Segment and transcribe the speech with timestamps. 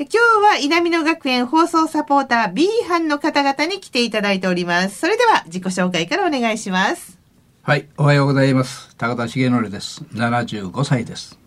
[0.00, 4.98] 今日は稲美野学園放送サポーター B 班の方々に来ていただいております。
[4.98, 7.18] それでは自己紹介からお願いします。
[7.60, 8.96] はい、おはようございます。
[8.96, 10.02] 高田重則です。
[10.14, 11.38] 75歳です。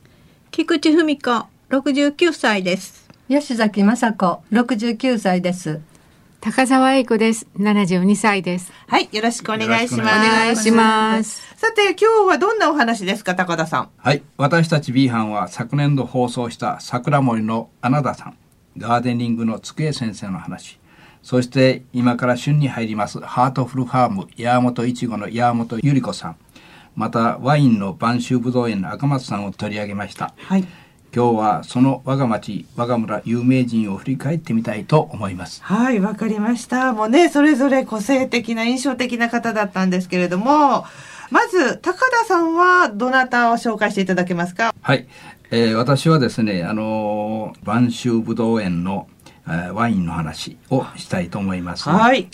[0.51, 3.09] 菊池文子、69歳です。
[3.27, 5.81] 吉崎雅子、69歳です。
[6.39, 7.47] 高澤英子です。
[7.57, 8.71] 72歳です。
[8.85, 10.01] はい、よろしくお願いします。
[10.01, 11.55] お願いします。
[11.57, 13.89] さて、今日はどんなお話ですか、高田さん。
[13.97, 18.37] はい、私たち B 班は昨年度放送した桜森の穴田さん、
[18.77, 20.79] ガーデニングの机先生の話、
[21.21, 26.35] そして今から旬に入りますハートフルファーム山本いちごの山本ゆり子さん、
[26.95, 30.33] またワインの播州ぶどう園の赤松さんを取り上げました。
[30.37, 30.65] はい。
[31.15, 35.61] 今日はその我が町我が村有名人を振り返ってみたいと思います。
[35.63, 36.91] はいわかりました。
[36.93, 40.85] もうねそれぞれ個性的な印象的な方だったんですけれども。
[41.31, 44.75] まず高田さんはどなたを紹介していただけますか？
[44.81, 45.07] はい、
[45.55, 49.07] えー、私はですねあの播州ぶどう園の、
[49.45, 52.27] えー、ワインの話をしたいと思いますはい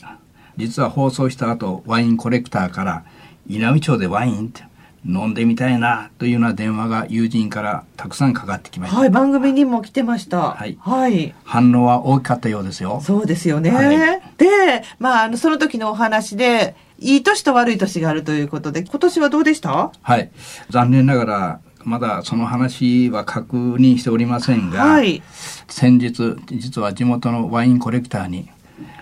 [0.56, 3.04] 実は放送した後ワインコレクターから
[3.46, 4.64] 稲美町でワインって
[5.06, 9.00] 飲んでみたいなというような電話が友人からたくさんかかってきました。
[9.00, 10.52] はい、番組にも来てました。
[10.52, 10.78] はい。
[10.82, 11.34] はい。
[11.46, 13.00] 反応は大きかったようですよ。
[13.02, 13.70] そうですよね。
[13.70, 19.94] はい、で、まあ、あの、その時のお話で、いい年と悪い年があるということで、今年はどうでした？
[20.02, 20.32] はい。
[20.70, 25.24] 残念ながら、まだその話は確認しておりませんが、はい、
[25.68, 28.48] 先日、実は地元のワインコレクターに、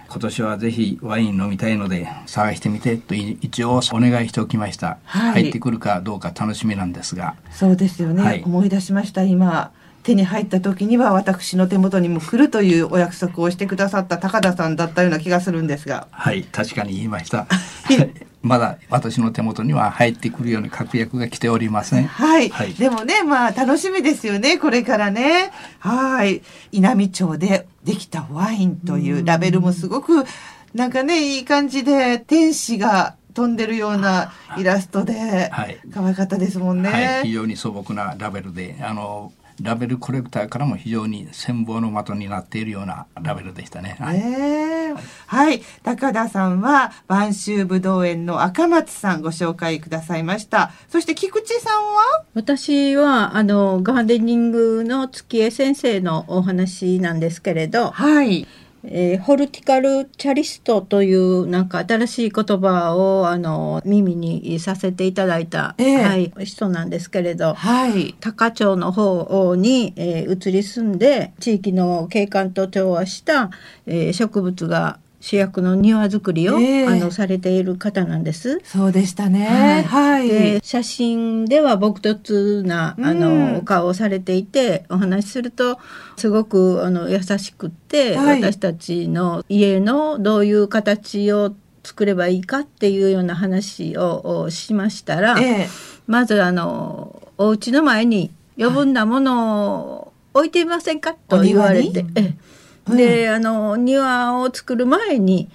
[0.07, 7.35] 今年はぜひワイン飲みたいので探してみてと一応お願いしておきました、はい、入ってくるかどうか楽しみなんですが。
[7.51, 9.23] そうですよね、はい、思い出しました。
[9.23, 9.71] 今
[10.03, 16.07] 手に入った時には私の手元にも来るというお約束をしてくださった高田さんだったような気がするんですが。
[16.11, 17.47] はい確かに言いました
[18.47, 22.07] まだ私の手元には入ってくるように確約が来ておりません。
[22.07, 22.49] はい。
[22.49, 25.51] はい、でもね、まあ楽しみですよね、これからね。
[25.79, 26.41] はい。
[26.71, 30.25] 稲美町でできたワインというラベルもすごく、
[30.73, 37.27] なんかね、いい感じで、天使が飛んでるようなイラストで、はい、可愛かったですもんね、はい。
[37.27, 39.31] 非常に素朴なラベルで、あの、
[39.61, 43.97] ラベルコレクターからも非常に羨望の的になっているようなラベルでしたね。
[43.99, 44.21] はい、
[45.25, 50.71] はい、高田さんは播州ぶどう園の赤松さんご紹介くださいました。
[50.89, 52.23] そして菊池さんは？
[52.35, 58.47] 私はあのガーデニングの月江先生のお話なんですけれど、はい。
[58.89, 73.51] えー、ホルティカルチャリストというなんか新しい言葉をあの耳にさせていただいた、えー、はい、人なんですけれど、はい、高町の方に、えー、移り住んで地域の景観と調和した、
[73.85, 78.61] えー、植物が主役の庭作りを、えー、あのされている方なんです。
[78.63, 79.85] そうでしたね。
[79.85, 80.29] はい。
[80.29, 85.79] で写真では朴突なあの、お顔をされていてお話しすると
[86.15, 95.67] すごくあの優しくって、はい、私たちの家のどういう形を作ればいいかっていうような話をしましたら、えー、
[96.07, 101.15] まずあのお家の前に余分なものを置いていませんか？
[101.15, 102.05] と言われて。
[102.15, 102.33] え
[102.95, 105.49] であの庭を作る前に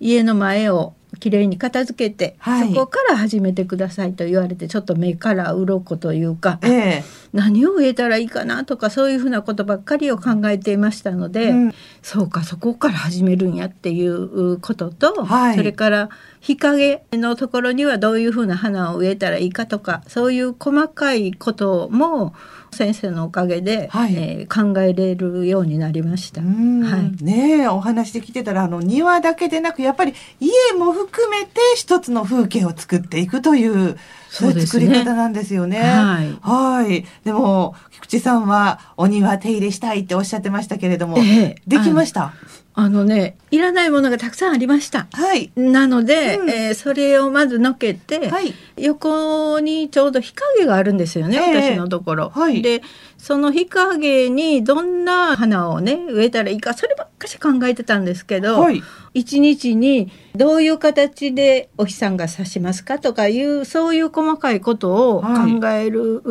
[0.00, 16.08] 家の前をきれいに片付けて、はい、そこから始めてくださいと言われてちょっと目から鱗というか、ええ、 何を植えたらいいかなとかそういうふうなことばっかりを考えていましたので、うん、そうかそこから始めるんやっていうことと、はい、それから
[16.40, 22.34] 日陰のところにはどういうふうな花を植えたらいいかとかそういう細かいことも
[22.72, 26.40] 先生のおかげで、はい、えー、考えれるようになりました。
[26.40, 33.98] はい、ねお話で聞いてたらあの庭だけでなくやっぱり家も含めて一つの風景を作っていくという
[34.30, 35.80] そういう作り方なんですよね。
[35.80, 36.38] はい。
[36.42, 37.04] はい。
[37.24, 42.34] でも、菊池さんはお庭手入れしたいっておっしゃってましたけれども、ええ、できました？
[42.80, 45.08] あのね、いらないものがたくさんありました。
[45.12, 45.50] はい。
[45.56, 52.28] なので、うん、えー、それをまずのけて、はい、横にちょうど日陰があるんですよね、えー、私のところ。
[52.28, 52.62] はい。
[52.62, 52.82] で、
[53.16, 58.80] その日陰にどんな花をね、植えたらいいか、そればっかし考えてたんですけど、はい。
[59.12, 66.22] 一日にどういう形でお日さんが差しますかとかいう、そういう細かいことを考える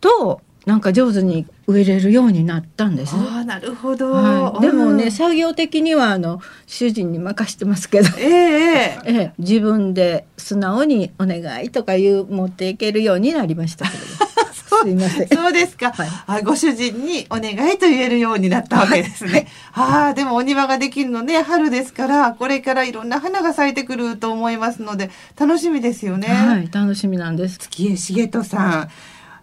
[0.00, 3.14] と、はいなんか上手に植えれるようになったんです。
[3.14, 14.04] あなるほど、はい、でもね、作業的にはあの主人に任してますけど、えー、ええ 自分で素直にお願いとかいう持っていけるようになりましたけど。
[14.82, 15.28] すいません。
[15.28, 19.30] そうですか、はい、ご主人にお願いと言えるようになったわけですね。
[19.30, 26.28] はい、ああ、でもお庭ができるのね、春ですから、これからいろんな花が咲いてくると思いますので、楽しみですよね。
[26.28, 27.58] はい、楽しみなんです。
[27.58, 28.88] 月江茂人さん。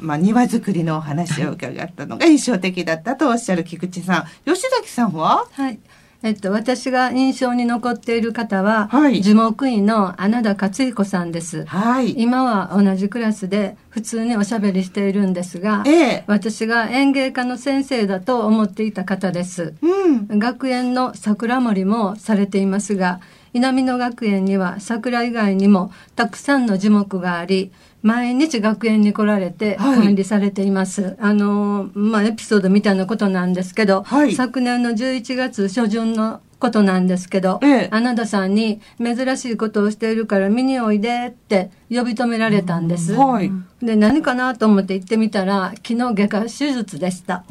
[0.03, 4.25] まあ、庭作りのお話を伺ったのが印象的だったとおっしゃる菊池さん。
[4.45, 5.47] 吉崎さんは？
[5.51, 5.79] はい。
[6.25, 23.19] えっと、私が印象に残っている方は、はい、樹木医の穴田勝彦さんです、はい、今は同じクラスで普通におしゃべりしているんですが、ええ、私が園芸科の先生だと思っていた方です、うん、学園の桜森もされていますが
[23.51, 27.73] 南野学園には桜以外にもたくさんの樹木があり
[28.03, 31.01] 毎日学園に来られて管理されています。
[31.01, 43.13] はい、あの、まあ、エピソードみたいなことなんですけど、はい、昨年の11月初旬のことなんですけど、ええ、あなたさんに珍しいことをしているから見においでって呼び止められたんです。
[43.13, 43.51] はい、
[43.81, 47.43] で、何かなと思って行ってみたら、昨日外科手術でした。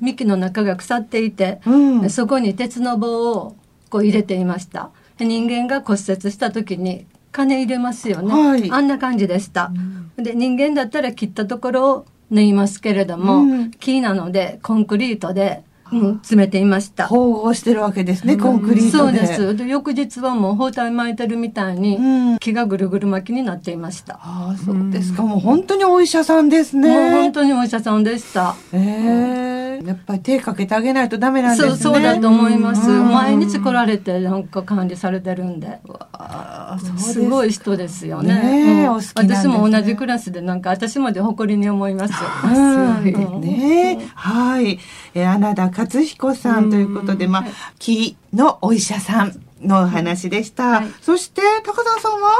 [0.00, 1.76] 幹の中が腐っていて、う
[2.06, 3.56] ん、そこに鉄の棒を
[3.88, 4.90] こう入れていました。
[5.18, 7.06] 人間が骨折した時に
[7.36, 9.70] 金入れますよね、はい、あんな感じでした、
[10.16, 15.62] うん、で人間だったら切ったところを縫いますけれども、うん、木なのでコンクリートで
[15.92, 17.06] うん、詰めていました。
[17.06, 18.98] 縫合してるわけですね、コンクリートで。
[18.98, 19.56] そうです。
[19.56, 24.14] で、翌日はもう包帯巻いてるみたいに、木がぐるぐる巻きになっていました。
[24.14, 25.22] ああ、そうですか。
[25.22, 26.88] もう本当にお医者さんですね。
[26.88, 28.56] もう本当にお医者さんでした。
[28.72, 31.68] ええー、やっぱり手かけてあげないとダメなんですね。
[31.76, 32.88] そう、そうだと思います。
[32.88, 35.78] 毎日来られて、なんか管理されてるんで。
[35.86, 38.82] わすすごい人ですよね。
[38.82, 42.18] ね私も同じクラスで、なんか私まで誇りに思いますよ。
[42.44, 44.78] うん、ねはい。
[45.14, 47.44] えー、穴田勝彦さんということで、まあ、
[47.78, 50.64] 木のお医者さんのお話でした。
[50.64, 52.30] はい、そして、高澤さんは？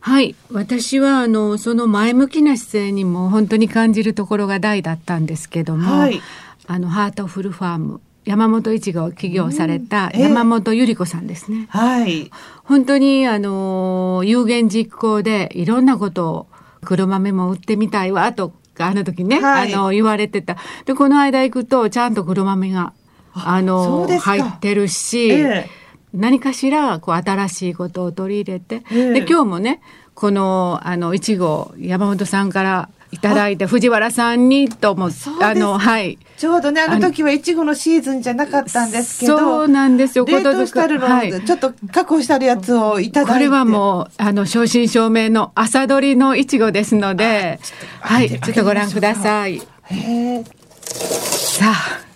[0.00, 0.36] はい。
[0.52, 6.20] 私は、あの、その前向きな姿勢にも本当に感じるところが大だったんですけども、はい、
[6.66, 8.00] あの、ハートフルファーム。
[8.24, 11.68] 山本一号起業された山本ゆり子さんですね。
[11.72, 12.30] えー、はい。
[12.64, 16.46] 本当に、あの、有言実行でいろんなことを
[16.84, 18.52] 黒豆も売ってみたいわと
[18.84, 20.56] あの時ね、はい、あの、言われてた。
[20.84, 22.92] で、この間行くと、ちゃんと黒豆が、
[23.34, 25.70] あの、入ってるし、ええ、
[26.14, 29.80] 何かしら、こう、新しいことを取り入れて、え、で、今日もね、
[30.14, 36.18] この、あの、いちご、山本さんからいただいて、藤原さんにと思って、あの、はい。
[36.36, 39.38] ちょうどね、あの時はいちごのシーズンじゃなかったんですけど。
[39.38, 43.32] そうなんですよ、冷凍してあるの、はい、ちょっと確保してあるやつをいただいて。
[43.32, 47.60] これはもう、あの、正真正銘の朝取りのいちごですので、
[48.00, 49.62] はい、ちょっとご覧ください。
[49.84, 52.06] へさあ。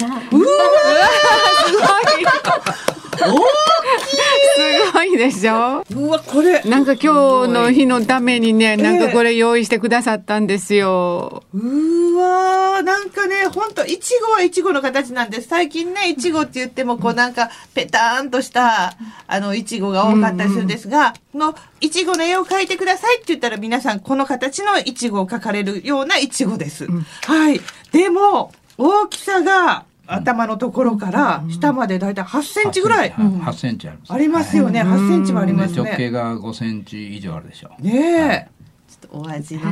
[0.00, 0.12] さあ。
[0.34, 0.46] うわ
[1.66, 2.24] すごい。
[3.20, 3.36] 大きい
[4.56, 5.84] すごいでしょ？
[5.94, 6.62] うわ、これ。
[6.62, 11.42] なんか今日の日のためにね、なんかこれ用意してくださったんですよ。
[11.52, 15.48] うわなんかね、ほんと、いちごはいちごの形なんです。
[15.48, 18.94] 最近ね、いちごって言っても、こうなんか、ペターンとした、
[19.26, 26.86] あの、いちごが多かったりするんですが、うんうん、の、いちごの絵を描いてくださいって言ったら皆さん、この形のいちごを描かれるようないちごです。
[26.86, 27.60] うん、はい。
[27.92, 33.88] でも、大きさが、頭のところから下までだいたい8センチぐらい、8センチ。
[33.88, 35.82] あります、ありますよね、8センチもありますね。
[35.82, 37.82] 直径が5センチ以上あるでしょう。
[37.82, 38.48] ねえ、はい、
[38.88, 39.62] ちょっとお味の、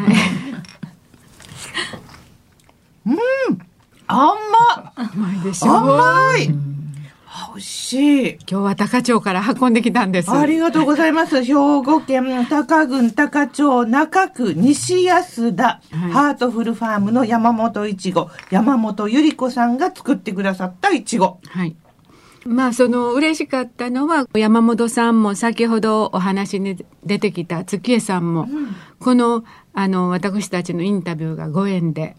[3.06, 3.18] うん。
[4.06, 5.76] 甘っ甘いでしょ。
[5.76, 6.48] 甘い、
[7.60, 8.32] しい。
[8.32, 10.30] 今日は高町から運んできたんです。
[10.30, 11.42] ありがとうございます。
[11.42, 21.40] 兵庫県高郡高町中区西安田、はい、ハートフルファームの山本いちご、山本ゆり子さんが作ってくださったいちご。
[21.46, 21.76] はい。
[22.44, 32.16] まあ、その嬉しかったのは、山本さんも先ほどお話に出てきた月江さんも、うん、この、あの、私たちのインタビューがご縁で、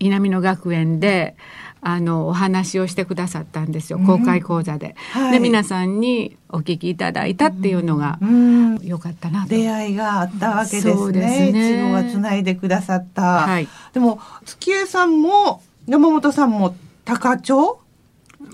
[0.00, 1.36] 南野学園で
[1.82, 11.12] あのお話をしてくださったんですよ公開講座で、うんはい、で皆さんにお聞きいただいたっていうのが、うん、よかったな出会いがあったわけですね。
[11.12, 11.92] ですね。
[11.92, 17.80] がつないでくださった、はい、でも月江さんも山本さんも高町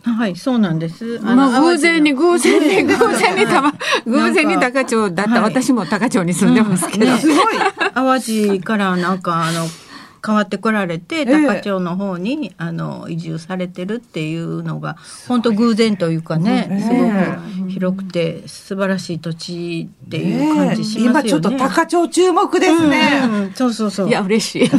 [0.02, 1.20] はい、そうなんです。
[1.22, 3.72] あまあ、偶然に、偶然に、偶然にたま、
[4.06, 7.16] 偶然に高町だった、私も高町に住んでますけど。
[7.16, 7.36] すごい。
[7.94, 9.66] 淡路からなんか、あの、
[10.24, 14.96] 変わってこられて高町の方に、あの移住されてるっていうのが
[15.28, 21.10] 本当偶然というかねすごく広くて素晴らしい土地っていう感じしますよね。
[21.10, 23.52] 今ちょっと高町注目ですね。
[23.54, 24.08] そうそうそう。
[24.08, 24.70] いや嬉しい。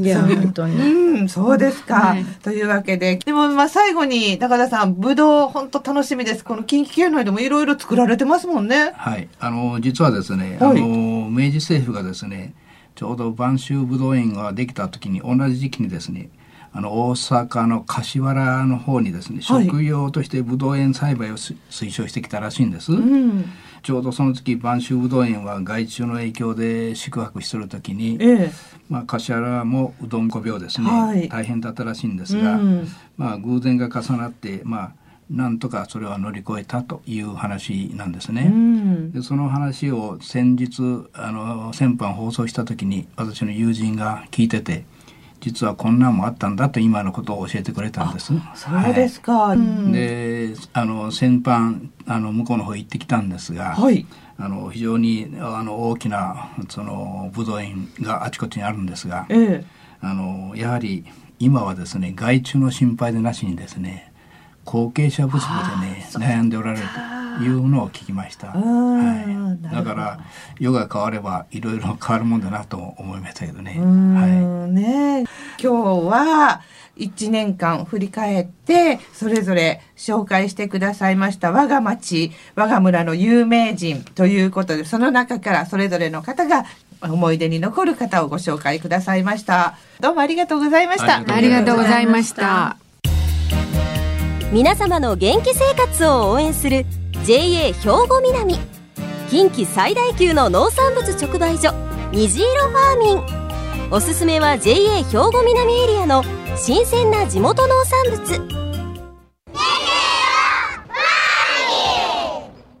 [0.00, 0.76] いや本当に。
[0.76, 2.16] うん、そうですか。
[2.42, 6.44] というわけで、でもまあ最後に高田さん、ぶどう本当楽しみです。
[6.44, 8.92] この近畿圏内でもいろいろ作られてますもんね。
[8.96, 12.54] はい、あの実はですね、あの明治政府がですね。
[12.98, 16.30] ちょうど播州ぶどう園ができた時に同じ時期にですね
[16.72, 23.44] あの大阪の柏原の方にですね、はい、食用としてぶどう園栽培を推奨してきたらしいんです、うん、
[23.84, 28.50] ちょうどその時播州ぶどう園は害虫の影響で宿泊してる時に、ええ、
[28.88, 34.92] まあ、柏原もうどんこ病ですね、はい、大変だったらしいんですが、うん、まあ、偶然が重なってまあ
[35.30, 38.50] なんとかそれは乗り越えたという話なんですね。
[38.52, 40.82] うん、でその話を先日
[41.12, 44.84] あの先般放送した時に私の友人が聞いてて
[45.40, 48.32] 実はこんなんもあったんだと今のことを教えてくれたんです。
[48.54, 49.32] そうですか。
[49.32, 54.06] はい、であの先般あの向こうの方行ってきたんですが、はい、
[54.38, 59.64] あの非常にあの大きなその武道園があちこちにあるんですが、ええ、
[60.00, 61.04] あのやはり
[61.38, 64.07] 今はですね害虫の心配でなしにですね
[64.68, 65.46] 後継者不足
[65.80, 66.86] でね悩んでおられる
[67.38, 70.20] というのを聞きました、はい、だから
[70.60, 75.24] 世が変わればいろいろ変わるもんだなと思いましたけどね,、はい、ね。
[75.58, 75.72] 今
[76.02, 76.60] 日は
[76.98, 86.66] 1年間振り返ってそれぞれ紹介してくださいました我が町我が村の有名人ということでその中からそれぞれの方が
[87.00, 89.78] 思い出に残る方をご紹介くださいました。
[90.00, 91.24] どうもありがとうございました。
[91.26, 92.87] ありがとうございました
[94.50, 96.86] 皆様の元気生活を応援する
[97.26, 98.56] JA 兵庫南。
[99.28, 101.74] 近畿最大級の農産物直売所
[102.12, 103.92] 虹色ファーミン。
[103.92, 106.24] おすすめは JA 兵庫南エリアの
[106.56, 108.24] 新鮮な地元農産物。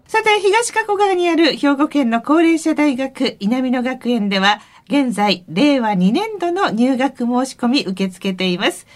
[0.06, 8.86] さて東加古川にある兵庫県の高齢者大学稲美野学園では現在令和2年度の入学申し込み受け付けています。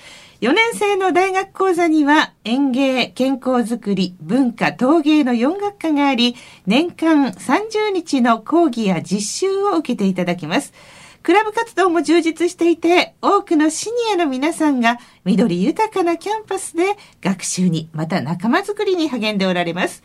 [0.42, 6.34] 4年生の大学講座には園芸、健康づくり、文化、陶芸の4学科があり、
[6.66, 10.72] 年間30日の講義や実習を受けていただきます。
[11.22, 20.02] クラブ活動も充実していて、多くのシニアの皆さんが緑豊かなキャンパスで学習に、また仲間づくりに励んでおられます。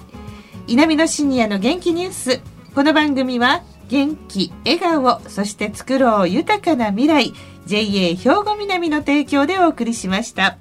[0.66, 2.40] 稲美野シニアの元気ニュース。
[2.74, 7.32] この番組は元気、笑顔、そして作ろう豊かな未来。
[7.66, 10.58] JA 兵庫南の提供でお送りしました。